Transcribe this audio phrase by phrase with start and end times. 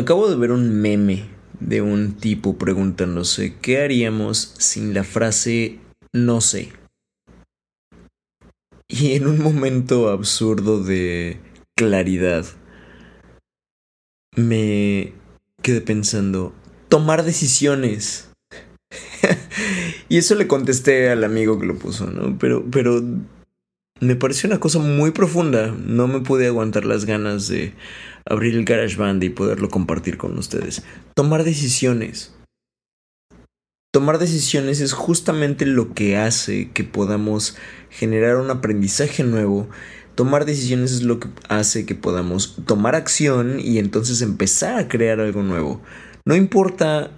[0.00, 1.26] Acabo de ver un meme
[1.60, 5.78] de un tipo preguntándose qué haríamos sin la frase
[6.14, 6.72] no sé.
[8.88, 11.38] Y en un momento absurdo de
[11.76, 12.46] claridad,
[14.36, 15.12] me
[15.60, 16.54] quedé pensando,
[16.88, 18.30] tomar decisiones.
[20.08, 22.38] y eso le contesté al amigo que lo puso, ¿no?
[22.38, 23.02] Pero, pero
[24.00, 25.74] me pareció una cosa muy profunda.
[25.78, 27.74] No me pude aguantar las ganas de
[28.24, 30.82] abrir el GarageBand y poderlo compartir con ustedes.
[31.14, 32.34] Tomar decisiones.
[33.92, 37.56] Tomar decisiones es justamente lo que hace que podamos
[37.90, 39.68] generar un aprendizaje nuevo.
[40.14, 45.20] Tomar decisiones es lo que hace que podamos tomar acción y entonces empezar a crear
[45.20, 45.82] algo nuevo.
[46.24, 47.10] No importa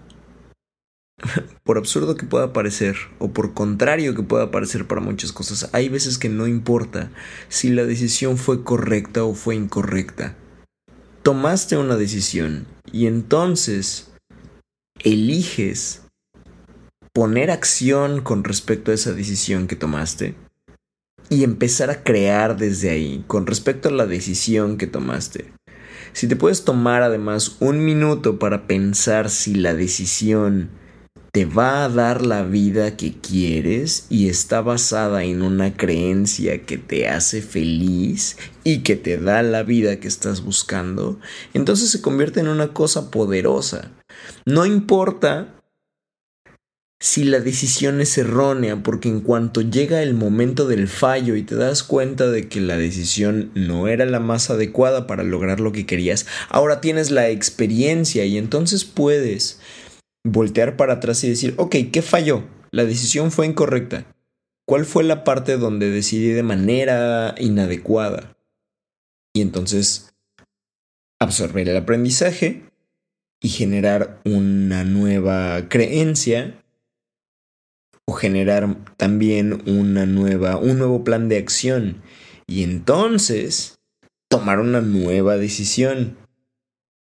[1.65, 5.89] por absurdo que pueda parecer, o por contrario que pueda parecer para muchas cosas, hay
[5.89, 7.11] veces que no importa
[7.49, 10.37] si la decisión fue correcta o fue incorrecta.
[11.23, 14.11] Tomaste una decisión y entonces
[15.01, 16.03] eliges
[17.13, 20.35] poner acción con respecto a esa decisión que tomaste
[21.29, 25.53] y empezar a crear desde ahí con respecto a la decisión que tomaste.
[26.13, 30.71] Si te puedes tomar además un minuto para pensar si la decisión
[31.33, 36.77] te va a dar la vida que quieres y está basada en una creencia que
[36.77, 41.19] te hace feliz y que te da la vida que estás buscando,
[41.55, 43.91] entonces se convierte en una cosa poderosa.
[44.45, 45.59] No importa
[47.01, 51.57] si la decisión es errónea, porque en cuanto llega el momento del fallo y te
[51.57, 55.87] das cuenta de que la decisión no era la más adecuada para lograr lo que
[55.87, 59.59] querías, ahora tienes la experiencia y entonces puedes
[60.25, 62.45] voltear para atrás y decir, ok, ¿qué falló?
[62.71, 64.07] La decisión fue incorrecta.
[64.67, 68.37] ¿Cuál fue la parte donde decidí de manera inadecuada?
[69.35, 70.15] Y entonces
[71.21, 72.63] absorber el aprendizaje
[73.41, 76.63] y generar una nueva creencia
[78.07, 82.03] o generar también una nueva un nuevo plan de acción
[82.47, 83.79] y entonces
[84.29, 86.17] tomar una nueva decisión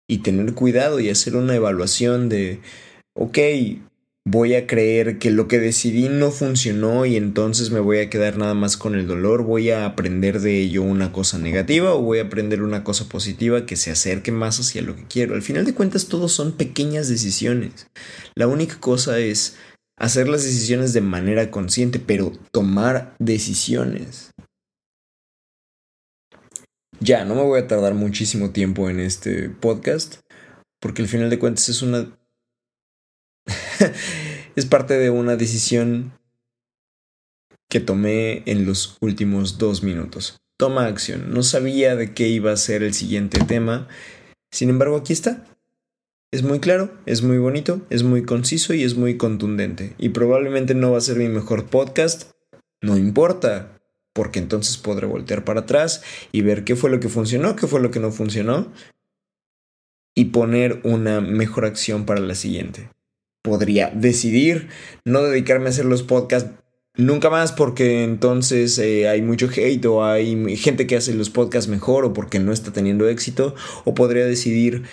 [0.08, 2.62] y tener cuidado y hacer una evaluación de
[3.16, 3.38] ok,
[4.26, 8.38] voy a creer que lo que decidí no funcionó y entonces me voy a quedar
[8.38, 12.20] nada más con el dolor, voy a aprender de ello una cosa negativa o voy
[12.20, 15.36] a aprender una cosa positiva que se acerque más hacia lo que quiero.
[15.36, 17.88] Al final de cuentas todos son pequeñas decisiones.
[18.36, 19.58] La única cosa es
[19.98, 24.32] hacer las decisiones de manera consciente, pero tomar decisiones.
[27.00, 30.22] Ya, no me voy a tardar muchísimo tiempo en este podcast,
[30.80, 32.16] porque al final de cuentas es una
[34.56, 36.14] es parte de una decisión
[37.70, 40.38] que tomé en los últimos dos minutos.
[40.58, 41.34] Toma acción.
[41.34, 43.88] No sabía de qué iba a ser el siguiente tema.
[44.52, 45.44] Sin embargo, aquí está.
[46.32, 49.94] Es muy claro, es muy bonito, es muy conciso y es muy contundente.
[49.98, 52.32] Y probablemente no va a ser mi mejor podcast.
[52.82, 53.80] No importa,
[54.14, 57.82] porque entonces podré voltear para atrás y ver qué fue lo que funcionó, qué fue
[57.82, 58.72] lo que no funcionó
[60.16, 62.90] y poner una mejor acción para la siguiente
[63.44, 64.70] podría decidir
[65.06, 66.50] no dedicarme a hacer los podcasts
[66.96, 71.70] nunca más porque entonces eh, hay mucho hate o hay gente que hace los podcasts
[71.70, 73.56] mejor o porque no está teniendo éxito
[73.86, 74.84] o podría decidir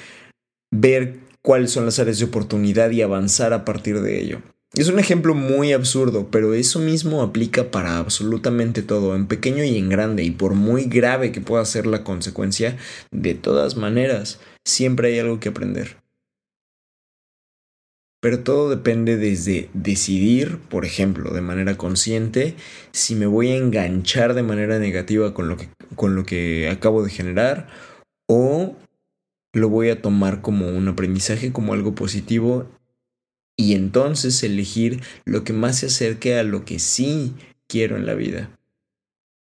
[0.73, 4.43] ver cuáles son las áreas de oportunidad y avanzar a partir de ello.
[4.75, 9.77] Es un ejemplo muy absurdo, pero eso mismo aplica para absolutamente todo, en pequeño y
[9.77, 12.77] en grande, y por muy grave que pueda ser la consecuencia,
[13.11, 16.00] de todas maneras, siempre hay algo que aprender.
[18.21, 22.55] Pero todo depende desde decidir, por ejemplo, de manera consciente,
[22.93, 27.03] si me voy a enganchar de manera negativa con lo que, con lo que acabo
[27.03, 27.69] de generar
[28.29, 28.77] o
[29.55, 32.69] lo voy a tomar como un aprendizaje, como algo positivo
[33.57, 37.35] y entonces elegir lo que más se acerque a lo que sí
[37.67, 38.57] quiero en la vida,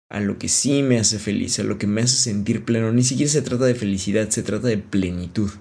[0.10, 2.92] a lo que sí me hace feliz, a lo que me hace sentir pleno.
[2.92, 5.52] Ni siquiera se trata de felicidad, se trata de plenitud.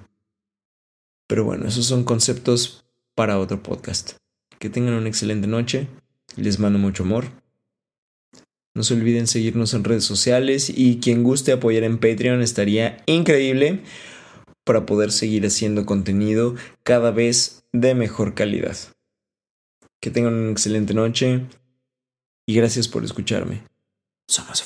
[1.28, 2.84] Pero bueno, esos son conceptos
[3.14, 4.12] para otro podcast.
[4.59, 5.88] Que tengan una excelente noche.
[6.37, 7.26] Les mando mucho amor.
[8.75, 13.82] No se olviden seguirnos en redes sociales y quien guste apoyar en Patreon estaría increíble
[14.64, 18.76] para poder seguir haciendo contenido cada vez de mejor calidad.
[20.00, 21.47] Que tengan una excelente noche
[22.47, 23.62] y gracias por escucharme.
[24.26, 24.62] Somos